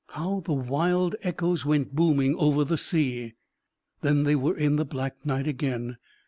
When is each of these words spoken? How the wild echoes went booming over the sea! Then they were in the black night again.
How 0.07 0.41
the 0.43 0.53
wild 0.53 1.15
echoes 1.21 1.63
went 1.63 1.93
booming 1.95 2.33
over 2.37 2.63
the 2.63 2.75
sea! 2.75 3.35
Then 4.01 4.23
they 4.23 4.35
were 4.35 4.57
in 4.57 4.77
the 4.77 4.83
black 4.83 5.23
night 5.27 5.45
again. 5.45 5.97